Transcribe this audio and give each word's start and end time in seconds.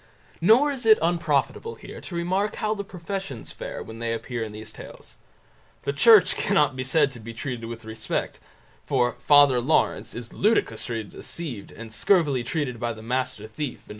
Nor 0.41 0.71
is 0.71 0.83
it 0.87 0.97
unprofitable 0.99 1.75
here 1.75 2.01
to 2.01 2.15
remark 2.15 2.55
how 2.55 2.73
the 2.73 2.83
professions 2.83 3.51
fare 3.51 3.83
when 3.83 3.99
they 3.99 4.13
appear 4.13 4.43
in 4.43 4.51
these 4.51 4.71
tales. 4.71 5.15
The 5.83 5.93
Church 5.93 6.35
cannot 6.35 6.75
be 6.75 6.83
said 6.83 7.11
to 7.11 7.19
be 7.19 7.35
treated 7.35 7.65
with 7.65 7.85
respect, 7.85 8.39
for 8.83 9.13
"Father 9.19 9.61
Lawrence" 9.61 10.15
is 10.15 10.33
ludicrously 10.33 11.03
deceived 11.03 11.71
and 11.71 11.93
scurvily 11.93 12.43
treated 12.43 12.79
by 12.79 12.93
the 12.93 13.03
Master 13.03 13.45
Thief, 13.45 13.83
No. 13.87 13.89